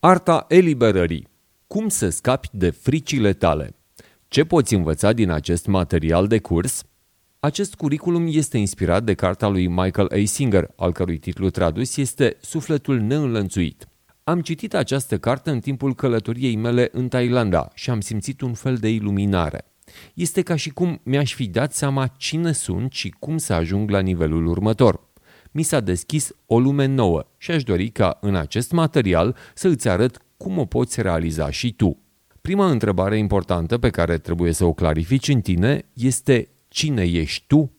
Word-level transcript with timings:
Arta 0.00 0.44
eliberării. 0.48 1.28
Cum 1.66 1.88
să 1.88 2.08
scapi 2.08 2.48
de 2.52 2.70
fricile 2.70 3.32
tale? 3.32 3.76
Ce 4.28 4.44
poți 4.44 4.74
învăța 4.74 5.12
din 5.12 5.30
acest 5.30 5.66
material 5.66 6.26
de 6.26 6.38
curs? 6.38 6.84
Acest 7.40 7.74
curriculum 7.74 8.26
este 8.30 8.58
inspirat 8.58 9.04
de 9.04 9.14
cartea 9.14 9.48
lui 9.48 9.66
Michael 9.66 10.08
A. 10.12 10.24
Singer, 10.24 10.70
al 10.76 10.92
cărui 10.92 11.18
titlu 11.18 11.50
tradus 11.50 11.96
este 11.96 12.36
Sufletul 12.40 12.98
neînlănțuit. 12.98 13.88
Am 14.24 14.40
citit 14.40 14.74
această 14.74 15.18
carte 15.18 15.50
în 15.50 15.60
timpul 15.60 15.94
călătoriei 15.94 16.56
mele 16.56 16.88
în 16.92 17.08
Thailanda 17.08 17.70
și 17.74 17.90
am 17.90 18.00
simțit 18.00 18.40
un 18.40 18.54
fel 18.54 18.76
de 18.76 18.88
iluminare. 18.88 19.64
Este 20.14 20.42
ca 20.42 20.56
și 20.56 20.70
cum 20.70 21.00
mi-aș 21.02 21.34
fi 21.34 21.46
dat 21.46 21.72
seama 21.72 22.06
cine 22.06 22.52
sunt 22.52 22.92
și 22.92 23.14
cum 23.18 23.38
să 23.38 23.52
ajung 23.52 23.90
la 23.90 24.00
nivelul 24.00 24.46
următor. 24.46 25.07
Mi 25.58 25.64
s-a 25.64 25.80
deschis 25.80 26.32
o 26.46 26.60
lume 26.60 26.86
nouă 26.86 27.26
și 27.36 27.50
aș 27.50 27.62
dori 27.62 27.88
ca 27.88 28.18
în 28.20 28.34
acest 28.34 28.72
material 28.72 29.36
să 29.54 29.68
îți 29.68 29.88
arăt 29.88 30.22
cum 30.36 30.58
o 30.58 30.64
poți 30.64 31.02
realiza 31.02 31.50
și 31.50 31.72
tu. 31.72 31.98
Prima 32.40 32.70
întrebare 32.70 33.18
importantă 33.18 33.78
pe 33.78 33.90
care 33.90 34.18
trebuie 34.18 34.52
să 34.52 34.64
o 34.64 34.72
clarifici 34.72 35.28
în 35.28 35.40
tine 35.40 35.84
este 35.92 36.48
cine 36.68 37.02
ești 37.02 37.44
tu? 37.46 37.70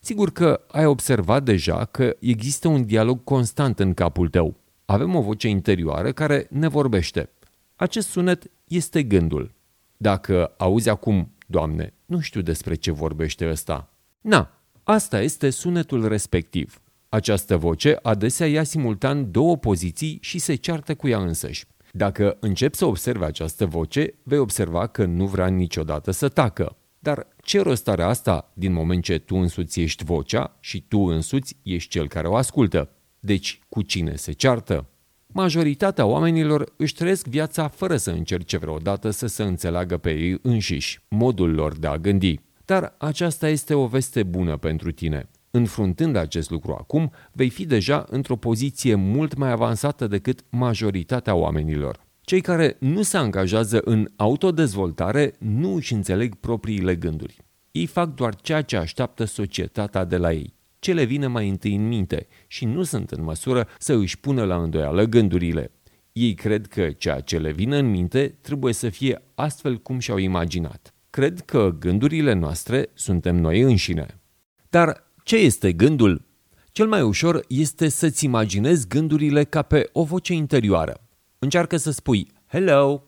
Sigur 0.00 0.30
că 0.30 0.60
ai 0.68 0.86
observat 0.86 1.42
deja 1.42 1.84
că 1.84 2.16
există 2.20 2.68
un 2.68 2.86
dialog 2.86 3.24
constant 3.24 3.78
în 3.78 3.94
capul 3.94 4.28
tău. 4.28 4.56
Avem 4.84 5.14
o 5.14 5.20
voce 5.20 5.48
interioară 5.48 6.12
care 6.12 6.46
ne 6.50 6.68
vorbește. 6.68 7.30
Acest 7.76 8.08
sunet 8.08 8.50
este 8.68 9.02
gândul. 9.02 9.54
Dacă 9.96 10.54
auzi 10.56 10.88
acum, 10.88 11.32
Doamne, 11.46 11.92
nu 12.06 12.20
știu 12.20 12.40
despre 12.40 12.74
ce 12.74 12.90
vorbește 12.90 13.50
ăsta. 13.50 13.88
Na, 14.20 14.50
asta 14.82 15.20
este 15.20 15.50
sunetul 15.50 16.08
respectiv. 16.08 16.81
Această 17.14 17.56
voce 17.56 17.98
adesea 18.02 18.46
ia 18.46 18.62
simultan 18.62 19.30
două 19.30 19.56
poziții 19.56 20.18
și 20.20 20.38
se 20.38 20.54
ceartă 20.54 20.94
cu 20.94 21.08
ea 21.08 21.18
însăși. 21.18 21.64
Dacă 21.90 22.36
începi 22.40 22.76
să 22.76 22.84
observi 22.84 23.24
această 23.24 23.66
voce, 23.66 24.14
vei 24.22 24.38
observa 24.38 24.86
că 24.86 25.04
nu 25.04 25.26
vrea 25.26 25.46
niciodată 25.46 26.10
să 26.10 26.28
tacă. 26.28 26.76
Dar 26.98 27.28
ce 27.42 27.60
rost 27.60 27.88
are 27.88 28.02
asta 28.02 28.52
din 28.54 28.72
moment 28.72 29.02
ce 29.02 29.18
tu 29.18 29.36
însuți 29.36 29.80
ești 29.80 30.04
vocea 30.04 30.56
și 30.60 30.84
tu 30.88 30.98
însuți 30.98 31.56
ești 31.62 31.90
cel 31.90 32.08
care 32.08 32.28
o 32.28 32.36
ascultă? 32.36 32.90
Deci, 33.20 33.60
cu 33.68 33.82
cine 33.82 34.16
se 34.16 34.32
ceartă? 34.32 34.86
Majoritatea 35.26 36.06
oamenilor 36.06 36.72
își 36.76 36.94
trăiesc 36.94 37.26
viața 37.26 37.68
fără 37.68 37.96
să 37.96 38.10
încerce 38.10 38.56
vreodată 38.56 39.10
să 39.10 39.26
se 39.26 39.42
înțeleagă 39.42 39.96
pe 39.96 40.10
ei 40.10 40.38
înșiși, 40.42 41.00
modul 41.08 41.54
lor 41.54 41.78
de 41.78 41.86
a 41.86 41.98
gândi. 41.98 42.40
Dar 42.64 42.94
aceasta 42.98 43.48
este 43.48 43.74
o 43.74 43.86
veste 43.86 44.22
bună 44.22 44.56
pentru 44.56 44.90
tine. 44.90 45.28
Înfruntând 45.54 46.16
acest 46.16 46.50
lucru 46.50 46.72
acum, 46.72 47.12
vei 47.32 47.50
fi 47.50 47.66
deja 47.66 48.04
într-o 48.08 48.36
poziție 48.36 48.94
mult 48.94 49.36
mai 49.36 49.50
avansată 49.50 50.06
decât 50.06 50.44
majoritatea 50.50 51.34
oamenilor. 51.34 52.04
Cei 52.20 52.40
care 52.40 52.76
nu 52.80 53.02
se 53.02 53.16
angajează 53.16 53.80
în 53.84 54.08
autodezvoltare 54.16 55.34
nu 55.38 55.74
își 55.74 55.92
înțeleg 55.92 56.34
propriile 56.34 56.96
gânduri. 56.96 57.36
Ei 57.70 57.86
fac 57.86 58.14
doar 58.14 58.34
ceea 58.34 58.62
ce 58.62 58.76
așteaptă 58.76 59.24
societatea 59.24 60.04
de 60.04 60.16
la 60.16 60.32
ei, 60.32 60.54
ce 60.78 60.92
le 60.92 61.04
vine 61.04 61.26
mai 61.26 61.48
întâi 61.48 61.74
în 61.74 61.88
minte 61.88 62.26
și 62.46 62.64
nu 62.64 62.82
sunt 62.82 63.10
în 63.10 63.22
măsură 63.22 63.68
să 63.78 63.92
își 63.92 64.18
pună 64.18 64.44
la 64.44 64.56
îndoială 64.56 65.04
gândurile. 65.04 65.70
Ei 66.12 66.34
cred 66.34 66.66
că 66.66 66.90
ceea 66.90 67.20
ce 67.20 67.38
le 67.38 67.52
vine 67.52 67.78
în 67.78 67.90
minte 67.90 68.38
trebuie 68.40 68.72
să 68.72 68.88
fie 68.88 69.22
astfel 69.34 69.78
cum 69.78 69.98
și-au 69.98 70.16
imaginat. 70.18 70.94
Cred 71.10 71.40
că 71.40 71.76
gândurile 71.78 72.32
noastre 72.32 72.90
suntem 72.94 73.36
noi 73.36 73.60
înșine. 73.60 74.20
Dar 74.70 75.11
ce 75.22 75.36
este 75.36 75.72
gândul? 75.72 76.24
Cel 76.72 76.88
mai 76.88 77.02
ușor 77.02 77.44
este 77.48 77.88
să-ți 77.88 78.24
imaginezi 78.24 78.88
gândurile 78.88 79.44
ca 79.44 79.62
pe 79.62 79.88
o 79.92 80.04
voce 80.04 80.32
interioară. 80.32 81.00
Încearcă 81.38 81.76
să 81.76 81.90
spui 81.90 82.30
hello. 82.46 83.02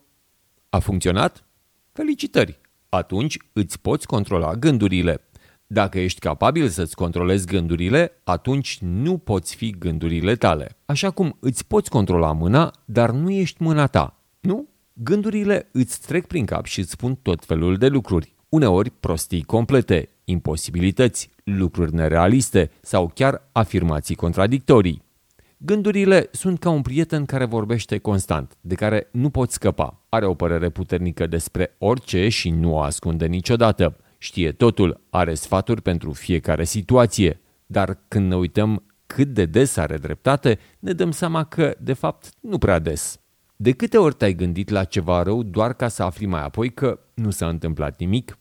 A 0.69 0.79
funcționat? 0.79 1.45
Felicitări! 1.91 2.59
Atunci 2.89 3.37
îți 3.53 3.79
poți 3.79 4.07
controla 4.07 4.53
gândurile. 4.53 5.21
Dacă 5.67 5.99
ești 5.99 6.19
capabil 6.19 6.67
să-ți 6.67 6.95
controlezi 6.95 7.45
gândurile, 7.45 8.21
atunci 8.23 8.77
nu 8.81 9.17
poți 9.17 9.55
fi 9.55 9.69
gândurile 9.69 10.35
tale. 10.35 10.77
Așa 10.85 11.11
cum 11.11 11.37
îți 11.39 11.67
poți 11.67 11.89
controla 11.89 12.31
mâna, 12.31 12.73
dar 12.85 13.11
nu 13.11 13.29
ești 13.31 13.63
mâna 13.63 13.87
ta. 13.87 14.19
Nu? 14.39 14.69
Gândurile 14.93 15.69
îți 15.71 16.01
trec 16.01 16.25
prin 16.25 16.45
cap 16.45 16.65
și 16.65 16.79
îți 16.79 16.91
spun 16.91 17.15
tot 17.15 17.45
felul 17.45 17.77
de 17.77 17.87
lucruri. 17.87 18.35
Uneori 18.49 18.89
prostii 18.89 19.43
complete, 19.43 20.09
imposibilități, 20.25 21.29
lucruri 21.43 21.93
nerealiste 21.93 22.71
sau 22.81 23.11
chiar 23.13 23.49
afirmații 23.51 24.15
contradictorii. 24.15 25.03
Gândurile 25.57 26.27
sunt 26.31 26.59
ca 26.59 26.69
un 26.69 26.81
prieten 26.81 27.25
care 27.25 27.45
vorbește 27.45 27.97
constant, 27.97 28.57
de 28.61 28.75
care 28.75 29.07
nu 29.11 29.29
poți 29.29 29.53
scăpa. 29.53 30.01
Are 30.09 30.25
o 30.25 30.33
părere 30.33 30.69
puternică 30.69 31.27
despre 31.27 31.75
orice 31.77 32.29
și 32.29 32.49
nu 32.49 32.73
o 32.73 32.79
ascunde 32.79 33.25
niciodată. 33.25 33.97
Știe 34.17 34.51
totul, 34.51 35.01
are 35.09 35.33
sfaturi 35.33 35.81
pentru 35.81 36.11
fiecare 36.11 36.63
situație. 36.63 37.41
Dar 37.65 37.99
când 38.07 38.27
ne 38.27 38.35
uităm 38.35 38.83
cât 39.05 39.27
de 39.27 39.45
des 39.45 39.77
are 39.77 39.97
dreptate, 39.97 40.59
ne 40.79 40.91
dăm 40.91 41.11
seama 41.11 41.43
că, 41.43 41.75
de 41.79 41.93
fapt, 41.93 42.29
nu 42.39 42.57
prea 42.57 42.79
des. 42.79 43.19
De 43.55 43.71
câte 43.71 43.97
ori 43.97 44.15
te-ai 44.15 44.33
gândit 44.33 44.69
la 44.69 44.83
ceva 44.83 45.23
rău 45.23 45.43
doar 45.43 45.73
ca 45.73 45.87
să 45.87 46.03
afli 46.03 46.25
mai 46.25 46.43
apoi 46.43 46.73
că 46.73 46.99
nu 47.13 47.29
s-a 47.29 47.47
întâmplat 47.47 47.99
nimic? 47.99 48.37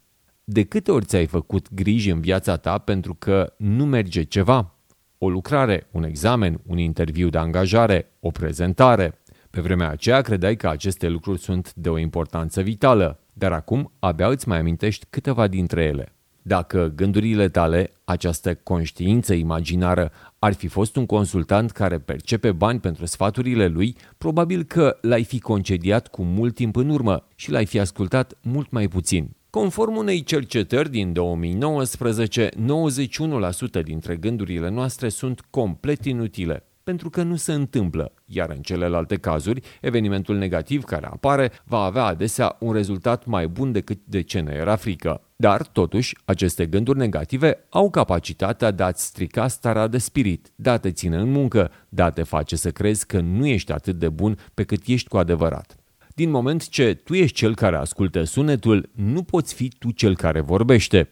De 0.47 0.65
câte 0.65 0.91
ori 0.91 1.05
ți-ai 1.05 1.27
făcut 1.27 1.75
griji 1.75 2.10
în 2.10 2.21
viața 2.21 2.56
ta 2.56 2.78
pentru 2.78 3.15
că 3.15 3.53
nu 3.56 3.84
merge 3.84 4.22
ceva? 4.22 4.75
O 5.19 5.28
lucrare, 5.28 5.87
un 5.91 6.05
examen, 6.05 6.60
un 6.66 6.78
interviu 6.78 7.28
de 7.28 7.38
angajare, 7.38 8.12
o 8.21 8.31
prezentare. 8.31 9.19
Pe 9.50 9.60
vremea 9.60 9.88
aceea 9.88 10.21
credeai 10.21 10.56
că 10.56 10.69
aceste 10.69 11.09
lucruri 11.09 11.41
sunt 11.41 11.75
de 11.75 11.88
o 11.88 11.99
importanță 11.99 12.60
vitală, 12.60 13.21
dar 13.33 13.53
acum 13.53 13.93
abia 13.99 14.28
îți 14.28 14.49
mai 14.49 14.59
amintești 14.59 15.06
câteva 15.10 15.47
dintre 15.47 15.83
ele. 15.83 16.12
Dacă 16.43 16.93
gândurile 16.94 17.49
tale, 17.49 17.93
această 18.04 18.54
conștiință 18.54 19.34
imaginară, 19.34 20.12
ar 20.38 20.53
fi 20.53 20.66
fost 20.66 20.97
un 20.97 21.06
consultant 21.06 21.71
care 21.71 21.99
percepe 21.99 22.53
bani 22.53 22.81
pentru 22.81 23.06
sfaturile 23.06 23.66
lui, 23.66 23.97
probabil 24.19 24.62
că 24.62 24.99
l-ai 25.00 25.25
fi 25.25 25.41
concediat 25.41 26.09
cu 26.09 26.22
mult 26.22 26.54
timp 26.54 26.77
în 26.77 26.88
urmă 26.88 27.27
și 27.34 27.50
l-ai 27.50 27.66
fi 27.66 27.78
ascultat 27.78 28.38
mult 28.43 28.71
mai 28.71 28.88
puțin. 28.88 29.31
Conform 29.54 29.97
unei 29.97 30.22
cercetări 30.22 30.91
din 30.91 31.12
2019, 31.12 32.48
91% 32.48 33.82
dintre 33.82 34.16
gândurile 34.16 34.69
noastre 34.69 35.09
sunt 35.09 35.41
complet 35.50 36.04
inutile, 36.04 36.66
pentru 36.84 37.10
că 37.10 37.22
nu 37.22 37.37
se 37.37 37.53
întâmplă, 37.53 38.12
iar 38.25 38.50
în 38.50 38.60
celelalte 38.62 39.16
cazuri, 39.16 39.60
evenimentul 39.81 40.37
negativ 40.37 40.84
care 40.84 41.06
apare 41.06 41.53
va 41.65 41.78
avea 41.78 42.04
adesea 42.04 42.56
un 42.60 42.72
rezultat 42.72 43.25
mai 43.26 43.47
bun 43.47 43.72
decât 43.72 43.98
de 44.04 44.20
ce 44.20 44.41
ne 44.41 44.53
era 44.53 44.76
frică. 44.76 45.20
Dar, 45.37 45.66
totuși, 45.66 46.16
aceste 46.25 46.66
gânduri 46.66 46.98
negative 46.98 47.66
au 47.69 47.91
capacitatea 47.91 48.71
de 48.71 48.82
a-ți 48.82 49.04
strica 49.04 49.48
starea 49.48 49.86
de 49.86 49.98
spirit, 49.98 50.53
de 50.54 50.71
a 50.71 50.76
te 50.76 50.92
ține 50.92 51.16
în 51.16 51.31
muncă, 51.31 51.71
de 51.88 52.03
a 52.03 52.10
te 52.10 52.22
face 52.22 52.56
să 52.56 52.71
crezi 52.71 53.06
că 53.06 53.21
nu 53.21 53.47
ești 53.47 53.72
atât 53.72 53.97
de 53.97 54.09
bun 54.09 54.38
pe 54.54 54.62
cât 54.65 54.86
ești 54.86 55.09
cu 55.09 55.16
adevărat. 55.16 55.84
Din 56.17 56.31
moment 56.31 56.69
ce 56.69 56.95
tu 56.95 57.15
ești 57.15 57.37
cel 57.37 57.55
care 57.55 57.77
ascultă 57.77 58.23
sunetul, 58.23 58.91
nu 58.93 59.23
poți 59.23 59.55
fi 59.55 59.69
tu 59.79 59.91
cel 59.91 60.17
care 60.17 60.41
vorbește. 60.41 61.09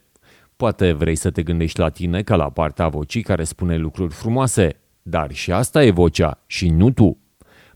Poate 0.57 0.93
vrei 0.93 1.15
să 1.15 1.31
te 1.31 1.43
gândești 1.43 1.79
la 1.79 1.89
tine 1.89 2.23
ca 2.23 2.37
la 2.37 2.51
partea 2.51 2.89
vocii 2.89 3.23
care 3.23 3.45
spune 3.45 3.77
lucruri 3.77 4.15
frumoase, 4.15 4.81
dar 5.03 5.33
și 5.33 5.53
asta 5.53 5.85
e 5.85 5.91
vocea 5.91 6.43
și 6.47 6.69
nu 6.69 6.91
tu. 6.91 7.19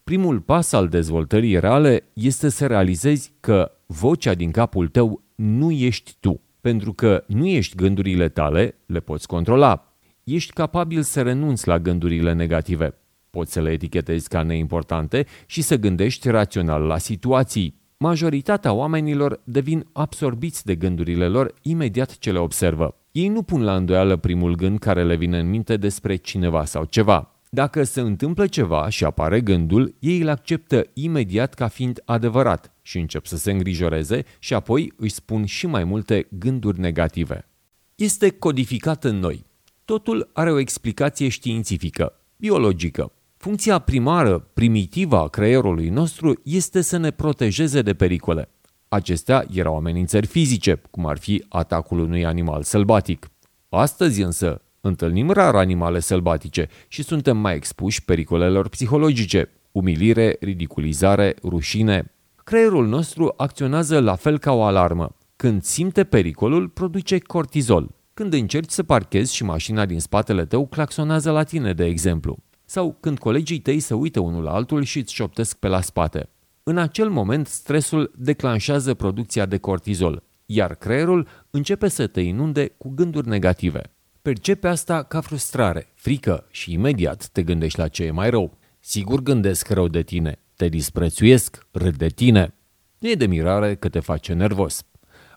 Primul 0.05 0.41
pas 0.41 0.73
al 0.73 0.89
dezvoltării 0.89 1.61
reale 1.61 2.05
este 2.13 2.49
să 2.49 2.67
realizezi 2.67 3.33
că 3.41 3.73
vocea 3.87 4.35
din 4.35 4.51
capul 4.51 4.89
tău 4.89 5.23
nu 5.35 5.71
ești 5.71 6.17
tu, 6.21 6.41
pentru 6.61 6.93
că 6.93 7.25
nu 7.27 7.47
ești 7.47 7.77
gândurile 7.77 8.29
tale, 8.29 8.75
le 8.87 9.01
poți 9.01 9.27
controla. 9.27 9.97
Ești 10.25 10.53
capabil 10.53 11.03
să 11.03 11.23
renunți 11.23 11.69
la 11.69 11.79
gândurile 11.79 12.33
negative. 12.33 12.95
Poți 13.37 13.53
să 13.53 13.61
le 13.61 13.71
etichetezi 13.71 14.29
ca 14.29 14.43
neimportante 14.43 15.27
și 15.47 15.63
să 15.63 15.77
gândești 15.77 16.29
rațional 16.29 16.83
la 16.83 16.99
situații. 16.99 17.81
Majoritatea 17.97 18.73
oamenilor 18.73 19.41
devin 19.45 19.87
absorbiți 19.93 20.65
de 20.65 20.75
gândurile 20.75 21.29
lor 21.29 21.55
imediat 21.63 22.19
ce 22.19 22.33
le 22.33 22.39
observă. 22.39 22.97
Ei 23.13 23.29
nu 23.29 23.43
pun 23.43 23.63
la 23.63 23.77
îndoială 23.77 24.17
primul 24.17 24.55
gând 24.55 24.79
care 24.79 25.05
le 25.05 25.17
vine 25.17 25.39
în 25.39 25.49
minte 25.49 25.77
despre 25.77 26.17
cineva 26.17 26.65
sau 26.65 26.85
ceva. 26.85 27.41
Dacă 27.51 27.83
se 27.83 28.01
întâmplă 28.01 28.47
ceva 28.47 28.89
și 28.89 29.05
apare 29.05 29.41
gândul, 29.41 29.95
ei 29.99 30.21
îl 30.21 30.29
acceptă 30.29 30.87
imediat 30.95 31.55
ca 31.55 31.69
fiind 31.69 32.03
adevărat 32.05 32.73
și 32.83 32.99
încep 32.99 33.27
să 33.27 33.37
se 33.37 33.51
îngrijoreze 33.51 34.25
și 34.39 34.55
apoi 34.55 34.93
își 34.97 35.15
spun 35.15 35.45
și 35.45 35.67
mai 35.67 35.85
multe 35.85 36.27
gânduri 36.31 36.81
negative. 36.81 37.49
Este 37.95 38.31
codificat 38.31 39.05
în 39.05 39.19
noi. 39.19 39.45
Totul 39.85 40.31
are 40.33 40.53
o 40.53 40.59
explicație 40.59 41.29
științifică, 41.29 42.21
biologică. 42.37 43.11
Funcția 43.47 43.79
primară, 43.79 44.39
primitivă 44.39 45.17
a 45.17 45.29
creierului 45.29 45.89
nostru 45.89 46.41
este 46.45 46.81
să 46.81 46.97
ne 46.97 47.11
protejeze 47.11 47.83
de 47.83 47.95
pericole. 47.95 48.49
Acestea 48.89 49.47
erau 49.53 49.77
amenințări 49.77 50.27
fizice, 50.27 50.83
cum 50.91 51.07
ar 51.07 51.19
fi 51.19 51.45
atacul 51.49 51.99
unui 51.99 52.25
animal 52.25 52.63
sălbatic. 52.63 53.31
Astăzi 53.69 54.23
însă 54.23 54.63
întâlnim 54.81 55.31
rar 55.31 55.55
animale 55.55 56.01
sălbatice 56.01 56.69
și 56.89 57.03
suntem 57.03 57.37
mai 57.37 57.55
expuși 57.55 58.05
pericolelor 58.05 58.69
psihologice. 58.69 59.51
umilire, 59.73 60.37
ridiculizare, 60.41 61.35
rușine. 61.43 62.15
Creierul 62.45 62.87
nostru 62.87 63.35
acționează 63.37 64.01
la 64.01 64.15
fel 64.15 64.39
ca 64.39 64.53
o 64.53 64.63
alarmă. 64.63 65.17
Când 65.37 65.63
simte 65.63 66.05
pericolul, 66.05 66.69
produce 66.69 67.19
cortizol. 67.19 67.95
Când 68.15 68.33
încerci 68.33 68.71
să 68.71 68.83
parchezi 68.83 69.35
și 69.35 69.45
mașina 69.45 69.87
din 69.87 70.01
spatele 70.01 70.45
tău 70.45 70.67
claxonează 70.67 71.31
la 71.31 71.43
tine, 71.43 71.73
de 71.73 71.85
exemplu. 71.85 72.39
Sau 72.69 72.97
când 73.01 73.19
colegii 73.19 73.59
tăi 73.59 73.81
se 73.81 73.95
uită 73.95 74.21
unul 74.21 74.43
la 74.43 74.53
altul 74.53 74.83
și 74.83 74.99
îți 74.99 75.15
șoptesc 75.15 75.57
pe 75.57 75.69
la 75.69 75.81
spate. 75.81 76.29
În 76.63 76.79
acel 76.79 77.09
moment, 77.09 77.47
stresul 77.47 78.13
declanșează 78.17 78.95
producția 78.95 79.47
de 79.47 79.59
cortizol, 79.59 80.23
iar 80.47 80.75
creierul 80.75 81.29
începe 81.51 81.89
să 81.89 82.07
te 82.07 82.21
inunde 82.21 82.69
cu 82.79 82.89
gânduri 82.89 83.29
negative. 83.29 83.83
Percepe 84.23 84.69
asta 84.69 85.03
ca 85.03 85.21
frustrare, 85.21 85.93
frică 85.95 86.47
și 86.51 86.73
imediat 86.73 87.29
te 87.29 87.43
gândești 87.43 87.79
la 87.79 87.89
ce 87.89 88.05
e 88.05 88.11
mai 88.11 88.31
rău. 88.31 88.59
Sigur 88.81 89.23
gândesc 89.23 89.69
rău 89.69 89.89
de 89.89 90.03
tine, 90.03 90.39
te 90.57 90.69
disprețuiesc, 90.69 91.67
râd 91.71 91.97
de 91.97 92.09
tine. 92.09 92.55
Nu 92.99 93.09
e 93.09 93.15
de 93.15 93.27
mirare 93.27 93.75
că 93.75 93.89
te 93.89 94.01
face 94.01 94.33
nervos. 94.33 94.87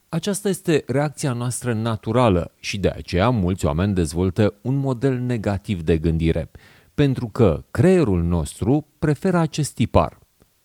Aceasta 0.10 0.50
este 0.50 0.84
reacția 0.88 1.34
noastră 1.34 1.74
naturală 1.74 2.52
și 2.60 2.78
de 2.78 2.90
aceea 2.90 3.30
mulți 3.30 3.66
oameni 3.66 3.94
dezvoltă 3.94 4.54
un 4.62 4.76
model 4.76 5.20
negativ 5.20 5.82
de 5.82 5.98
gândire, 5.98 6.52
pentru 7.00 7.28
că 7.28 7.66
creierul 7.72 8.24
nostru 8.24 8.88
preferă 9.00 9.38
acest 9.38 9.74
tipar. 9.74 10.20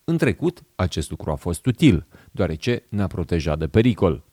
În 0.05 0.17
trecut, 0.17 0.63
acest 0.75 1.11
lucru 1.11 1.31
a 1.31 1.35
fost 1.35 1.67
util, 1.67 2.07
deoarece 2.31 2.85
ne-a 2.89 3.07
protejat 3.07 3.59
de 3.59 3.67
pericol. 3.67 4.25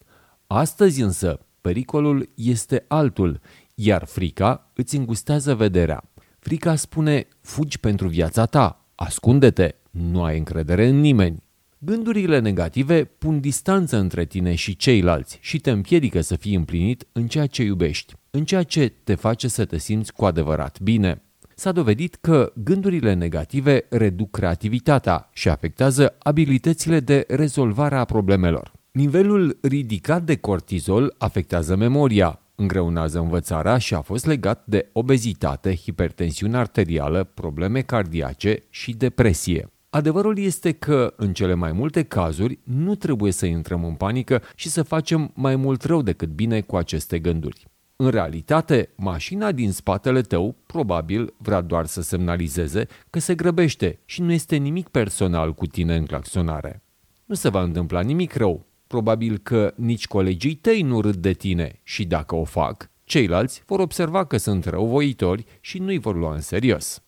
Astăzi 0.48 1.02
însă, 1.02 1.40
pericolul 1.62 2.30
este 2.36 2.86
altul, 2.88 3.40
iar 3.76 4.06
frica 4.06 4.72
îți 4.74 4.96
îngustează 4.96 5.56
vederea. 5.56 6.12
Frica 6.40 6.76
spune, 6.76 7.28
fugi 7.42 7.80
pentru 7.80 8.08
viața 8.08 8.46
ta, 8.46 8.86
ascunde-te, 8.96 9.76
nu 9.92 10.24
ai 10.24 10.38
încredere 10.38 10.88
în 10.88 11.00
nimeni. 11.00 11.44
Gândurile 11.78 12.40
negative 12.40 13.04
pun 13.04 13.40
distanță 13.40 13.98
între 13.98 14.26
tine 14.26 14.56
și 14.56 14.76
ceilalți 14.76 15.38
și 15.42 15.60
te 15.60 15.72
împiedică 15.72 16.22
să 16.22 16.36
fii 16.36 16.56
împlinit 16.56 17.08
în 17.12 17.28
ceea 17.28 17.48
ce 17.48 17.64
iubești, 17.64 18.14
în 18.30 18.46
ceea 18.46 18.64
ce 18.64 18.94
te 19.04 19.16
face 19.16 19.48
să 19.48 19.66
te 19.66 19.78
simți 19.78 20.14
cu 20.14 20.26
adevărat 20.26 20.80
bine. 20.80 21.22
S-a 21.62 21.72
dovedit 21.72 22.16
că 22.16 22.52
gândurile 22.56 23.14
negative 23.14 23.86
reduc 23.90 24.32
creativitatea 24.32 25.30
și 25.34 25.50
afectează 25.50 26.16
abilitățile 26.20 27.00
de 27.00 27.26
rezolvare 27.28 27.96
a 27.96 28.06
problemelor. 28.06 28.72
Nivelul 28.92 29.58
ridicat 29.62 30.24
de 30.24 30.36
cortizol 30.36 31.16
afectează 31.18 31.76
memoria, 31.76 32.40
îngreunează 32.56 33.20
învățarea 33.20 33.78
și 33.78 33.94
a 33.94 34.02
fost 34.02 34.26
legat 34.26 34.64
de 34.66 34.90
obezitate, 34.94 35.76
hipertensiune 35.76 36.58
arterială, 36.58 37.24
probleme 37.24 37.82
cardiace 37.82 38.64
și 38.70 38.94
depresie. 38.94 39.72
Adevărul 39.90 40.38
este 40.38 40.72
că, 40.72 41.14
în 41.18 41.34
cele 41.34 41.54
mai 41.54 41.72
multe 41.72 42.04
cazuri, 42.04 42.60
nu 42.64 42.96
trebuie 42.96 43.32
să 43.32 43.46
intrăm 43.46 43.86
în 43.86 43.94
panică 43.94 44.42
și 44.56 44.70
să 44.70 44.84
facem 44.84 45.32
mai 45.36 45.56
mult 45.56 45.84
rău 45.84 46.02
decât 46.02 46.30
bine 46.30 46.62
cu 46.62 46.76
aceste 46.76 47.20
gânduri. 47.20 47.71
În 48.02 48.10
realitate, 48.10 48.90
mașina 48.96 49.52
din 49.52 49.72
spatele 49.72 50.22
tău 50.22 50.56
probabil 50.66 51.34
vrea 51.38 51.62
doar 51.62 51.86
să 51.86 52.02
semnalizeze 52.02 52.88
că 53.10 53.20
se 53.20 53.36
grăbește 53.36 54.00
și 54.06 54.22
nu 54.22 54.32
este 54.32 54.56
nimic 54.56 54.88
personal 54.88 55.54
cu 55.54 55.66
tine 55.66 55.96
în 55.96 56.06
claxonare. 56.06 56.84
Nu 57.26 57.36
se 57.36 57.50
va 57.50 57.62
întâmpla 57.62 58.02
nimic 58.02 58.34
rău. 58.34 58.66
Probabil 58.88 59.38
că 59.38 59.74
nici 59.76 60.08
colegii 60.08 60.56
tăi 60.56 60.82
nu 60.82 61.02
râd 61.02 61.16
de 61.16 61.34
tine 61.34 61.80
și 61.84 62.06
dacă 62.06 62.36
o 62.36 62.44
fac, 62.44 62.90
ceilalți 63.04 63.64
vor 63.66 63.80
observa 63.80 64.26
că 64.26 64.38
sunt 64.38 64.66
răuvoitori 64.66 65.46
și 65.60 65.80
nu-i 65.80 66.00
vor 66.00 66.16
lua 66.16 66.34
în 66.34 66.42
serios. 66.42 67.04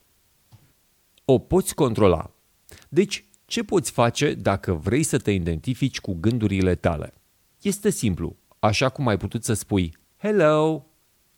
O 1.26 1.38
poți 1.38 1.76
controla. 1.76 2.32
Deci, 2.90 3.26
ce 3.46 3.64
poți 3.64 3.92
face 3.92 4.34
dacă 4.34 4.74
vrei 4.74 5.04
să 5.04 5.18
te 5.18 5.32
identifici 5.32 6.00
cu 6.00 6.18
gândurile 6.20 6.76
tale? 6.76 7.14
Este 7.62 7.90
simplu, 7.90 8.36
așa 8.60 8.90
cum 8.90 9.08
ai 9.08 9.18
putut 9.18 9.44
să 9.44 9.54
spui 9.54 10.02
Hello! 10.26 10.86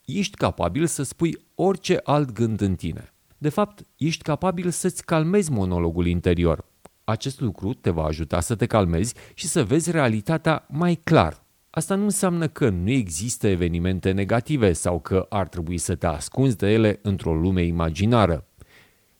Ești 0.04 0.36
capabil 0.36 0.86
să 0.86 1.02
spui 1.02 1.38
orice 1.54 2.00
alt 2.02 2.32
gând 2.32 2.60
în 2.60 2.74
tine. 2.74 3.12
De 3.38 3.48
fapt, 3.48 3.82
ești 3.96 4.22
capabil 4.22 4.70
să-ți 4.70 5.04
calmezi 5.04 5.52
monologul 5.52 6.06
interior. 6.06 6.64
Acest 7.04 7.40
lucru 7.40 7.74
te 7.74 7.90
va 7.90 8.04
ajuta 8.04 8.40
să 8.40 8.54
te 8.54 8.66
calmezi 8.66 9.14
și 9.34 9.46
să 9.46 9.64
vezi 9.64 9.90
realitatea 9.90 10.66
mai 10.68 10.94
clar. 10.94 11.44
Asta 11.70 11.94
nu 11.94 12.04
înseamnă 12.04 12.48
că 12.48 12.68
nu 12.68 12.90
există 12.90 13.46
evenimente 13.46 14.10
negative 14.10 14.72
sau 14.72 15.00
că 15.00 15.26
ar 15.28 15.48
trebui 15.48 15.78
să 15.78 15.94
te 15.94 16.06
ascunzi 16.06 16.56
de 16.56 16.72
ele 16.72 16.98
într-o 17.02 17.34
lume 17.34 17.62
imaginară. 17.62 18.46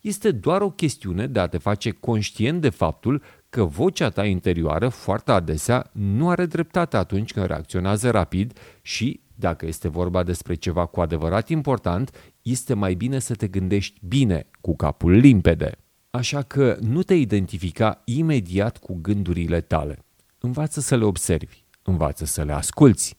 Este 0.00 0.30
doar 0.30 0.60
o 0.60 0.70
chestiune 0.70 1.26
de 1.26 1.40
a 1.40 1.46
te 1.46 1.58
face 1.58 1.90
conștient 1.90 2.60
de 2.60 2.68
faptul 2.68 3.22
că 3.48 3.64
vocea 3.64 4.08
ta 4.08 4.24
interioară 4.24 4.88
foarte 4.88 5.32
adesea 5.32 5.90
nu 5.92 6.28
are 6.28 6.46
dreptate 6.46 6.96
atunci 6.96 7.32
când 7.32 7.46
reacționează 7.46 8.10
rapid 8.10 8.58
și 8.82 9.20
dacă 9.38 9.66
este 9.66 9.88
vorba 9.88 10.22
despre 10.22 10.54
ceva 10.54 10.86
cu 10.86 11.00
adevărat 11.00 11.48
important, 11.48 12.34
este 12.42 12.74
mai 12.74 12.94
bine 12.94 13.18
să 13.18 13.34
te 13.34 13.46
gândești 13.46 14.00
bine, 14.06 14.46
cu 14.60 14.76
capul 14.76 15.12
limpede. 15.12 15.76
Așa 16.10 16.42
că 16.42 16.76
nu 16.80 17.02
te 17.02 17.14
identifica 17.14 18.02
imediat 18.04 18.78
cu 18.78 18.98
gândurile 19.02 19.60
tale. 19.60 19.98
Învață 20.38 20.80
să 20.80 20.96
le 20.96 21.04
observi, 21.04 21.64
învață 21.82 22.24
să 22.24 22.42
le 22.42 22.52
asculți. 22.52 23.16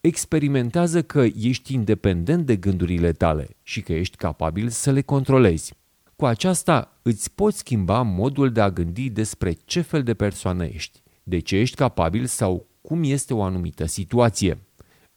Experimentează 0.00 1.02
că 1.02 1.26
ești 1.34 1.74
independent 1.74 2.46
de 2.46 2.56
gândurile 2.56 3.12
tale 3.12 3.48
și 3.62 3.80
că 3.80 3.92
ești 3.92 4.16
capabil 4.16 4.68
să 4.68 4.90
le 4.90 5.00
controlezi. 5.00 5.74
Cu 6.16 6.26
aceasta 6.26 6.98
îți 7.02 7.34
poți 7.34 7.58
schimba 7.58 8.02
modul 8.02 8.52
de 8.52 8.60
a 8.60 8.70
gândi 8.70 9.10
despre 9.10 9.52
ce 9.52 9.80
fel 9.80 10.02
de 10.02 10.14
persoană 10.14 10.64
ești, 10.64 11.02
de 11.22 11.38
ce 11.38 11.56
ești 11.56 11.76
capabil 11.76 12.26
sau 12.26 12.66
cum 12.80 13.02
este 13.02 13.34
o 13.34 13.42
anumită 13.42 13.84
situație. 13.84 14.58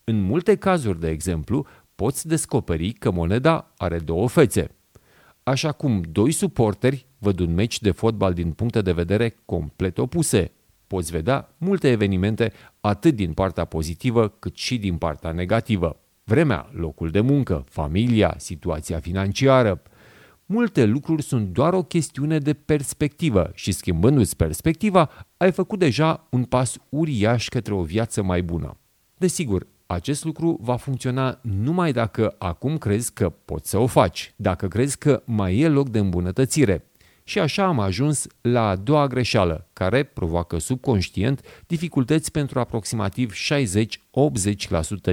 În 0.09 0.21
multe 0.21 0.55
cazuri, 0.55 0.99
de 0.99 1.09
exemplu, 1.09 1.65
poți 1.95 2.27
descoperi 2.27 2.91
că 2.91 3.11
moneda 3.11 3.73
are 3.77 3.99
două 3.99 4.27
fețe. 4.27 4.71
Așa 5.43 5.71
cum 5.71 6.01
doi 6.11 6.31
suporteri 6.31 7.05
văd 7.17 7.39
un 7.39 7.53
meci 7.53 7.81
de 7.81 7.91
fotbal 7.91 8.33
din 8.33 8.51
puncte 8.51 8.81
de 8.81 8.91
vedere 8.91 9.37
complet 9.45 9.97
opuse. 9.97 10.51
Poți 10.87 11.11
vedea 11.11 11.55
multe 11.57 11.89
evenimente 11.89 12.53
atât 12.81 13.15
din 13.15 13.33
partea 13.33 13.65
pozitivă 13.65 14.27
cât 14.27 14.55
și 14.55 14.77
din 14.77 14.97
partea 14.97 15.31
negativă. 15.31 15.99
Vremea, 16.23 16.69
locul 16.71 17.09
de 17.09 17.19
muncă, 17.19 17.63
familia, 17.69 18.35
situația 18.37 18.99
financiară. 18.99 19.81
Multe 20.45 20.85
lucruri 20.85 21.23
sunt 21.23 21.47
doar 21.47 21.73
o 21.73 21.83
chestiune 21.83 22.39
de 22.39 22.53
perspectivă 22.53 23.51
și 23.53 23.71
schimbându-ți 23.71 24.35
perspectiva, 24.35 25.09
ai 25.37 25.51
făcut 25.51 25.79
deja 25.79 26.27
un 26.29 26.43
pas 26.43 26.77
uriaș 26.89 27.47
către 27.47 27.73
o 27.73 27.83
viață 27.83 28.23
mai 28.23 28.43
bună. 28.43 28.77
Desigur, 29.17 29.67
acest 29.87 30.23
lucru 30.23 30.57
va 30.61 30.75
funcționa 30.75 31.39
numai 31.41 31.91
dacă 31.91 32.35
acum 32.37 32.77
crezi 32.77 33.13
că 33.13 33.29
poți 33.29 33.69
să 33.69 33.77
o 33.77 33.87
faci, 33.87 34.33
dacă 34.35 34.67
crezi 34.67 34.97
că 34.97 35.21
mai 35.25 35.59
e 35.59 35.67
loc 35.67 35.89
de 35.89 35.99
îmbunătățire. 35.99 36.85
Și 37.23 37.39
așa 37.39 37.65
am 37.65 37.79
ajuns 37.79 38.27
la 38.41 38.67
a 38.67 38.75
doua 38.75 39.07
greșeală, 39.07 39.69
care 39.73 40.03
provoacă 40.03 40.57
subconștient 40.57 41.41
dificultăți 41.67 42.31
pentru 42.31 42.59
aproximativ 42.59 43.33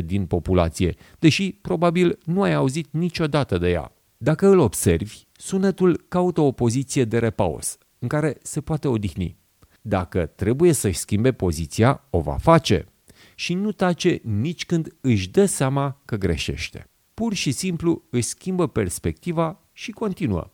60-80% 0.00 0.04
din 0.04 0.26
populație, 0.26 0.94
deși 1.18 1.52
probabil 1.52 2.18
nu 2.24 2.42
ai 2.42 2.54
auzit 2.54 2.88
niciodată 2.90 3.58
de 3.58 3.70
ea. 3.70 3.92
Dacă 4.16 4.46
îl 4.46 4.58
observi, 4.58 5.20
sunetul 5.32 6.04
caută 6.08 6.40
o 6.40 6.52
poziție 6.52 7.04
de 7.04 7.18
repaus, 7.18 7.76
în 7.98 8.08
care 8.08 8.36
se 8.42 8.60
poate 8.60 8.88
odihni. 8.88 9.36
Dacă 9.82 10.26
trebuie 10.26 10.72
să-și 10.72 10.98
schimbe 10.98 11.32
poziția, 11.32 12.04
o 12.10 12.20
va 12.20 12.36
face– 12.36 12.86
și 13.34 13.54
nu 13.54 13.72
tace 13.72 14.20
nici 14.22 14.66
când 14.66 14.96
își 15.00 15.30
dă 15.30 15.44
seama 15.44 16.00
că 16.04 16.16
greșește. 16.16 16.88
Pur 17.14 17.34
și 17.34 17.52
simplu 17.52 18.02
își 18.10 18.28
schimbă 18.28 18.68
perspectiva 18.68 19.60
și 19.72 19.90
continuă. 19.90 20.50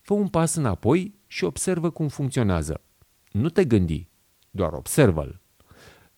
Fă 0.00 0.14
un 0.14 0.28
pas 0.28 0.54
înapoi 0.54 1.14
și 1.26 1.44
observă 1.44 1.90
cum 1.90 2.08
funcționează. 2.08 2.80
Nu 3.30 3.48
te 3.48 3.64
gândi, 3.64 4.08
doar 4.50 4.72
observă-l. 4.72 5.40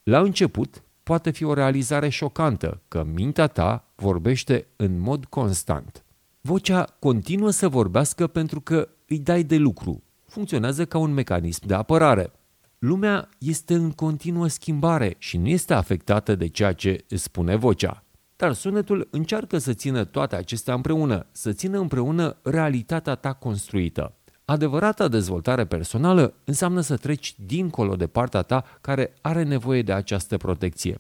La 0.03 0.21
început, 0.21 0.83
poate 1.03 1.31
fi 1.31 1.45
o 1.45 1.55
realizare 1.55 2.09
șocantă 2.09 2.83
că 2.89 3.05
mintea 3.05 3.47
ta 3.47 3.93
vorbește 3.95 4.67
în 4.77 4.99
mod 4.99 5.25
constant. 5.25 6.05
Vocea 6.41 6.85
continuă 6.99 7.51
să 7.51 7.69
vorbească 7.69 8.27
pentru 8.27 8.61
că 8.61 8.89
îi 9.07 9.19
dai 9.19 9.43
de 9.43 9.57
lucru. 9.57 10.03
Funcționează 10.27 10.87
ca 10.87 10.99
un 10.99 11.13
mecanism 11.13 11.67
de 11.67 11.75
apărare. 11.75 12.33
Lumea 12.79 13.29
este 13.39 13.75
în 13.75 13.91
continuă 13.91 14.47
schimbare 14.47 15.15
și 15.19 15.37
nu 15.37 15.49
este 15.49 15.75
afectată 15.75 16.35
de 16.35 16.47
ceea 16.47 16.73
ce 16.73 17.05
îți 17.09 17.23
spune 17.23 17.57
vocea. 17.57 18.05
Dar 18.37 18.53
sunetul 18.53 19.09
încearcă 19.11 19.59
să 19.59 19.73
țină 19.73 20.05
toate 20.05 20.37
acestea 20.37 20.75
împreună, 20.75 21.27
să 21.33 21.53
țină 21.53 21.79
împreună 21.79 22.37
realitatea 22.43 23.15
ta 23.15 23.33
construită. 23.33 24.15
Adevărata 24.45 25.09
dezvoltare 25.09 25.67
personală 25.67 26.35
înseamnă 26.45 26.81
să 26.81 26.97
treci 26.97 27.35
dincolo 27.39 27.97
de 27.97 28.07
partea 28.07 28.43
ta 28.43 28.65
care 28.81 29.15
are 29.21 29.43
nevoie 29.43 29.83
de 29.83 29.93
această 29.93 30.37
protecție. 30.37 30.99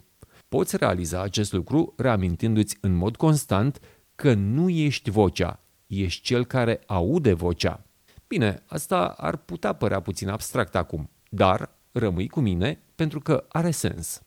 Poți 0.48 0.76
realiza 0.76 1.22
acest 1.22 1.52
lucru 1.52 1.94
reamintindu-ți 1.96 2.78
în 2.80 2.92
mod 2.92 3.16
constant 3.16 3.80
că 4.14 4.34
nu 4.34 4.68
ești 4.68 5.10
vocea, 5.10 5.60
ești 5.86 6.22
cel 6.22 6.44
care 6.44 6.80
aude 6.86 7.32
vocea. 7.32 7.82
Bine, 8.28 8.62
asta 8.66 9.14
ar 9.16 9.36
putea 9.36 9.72
părea 9.72 10.00
puțin 10.00 10.28
abstract 10.28 10.74
acum, 10.76 11.10
dar 11.30 11.70
rămâi 11.92 12.28
cu 12.28 12.40
mine 12.40 12.80
pentru 12.94 13.20
că 13.20 13.44
are 13.48 13.70
sens. 13.70 14.20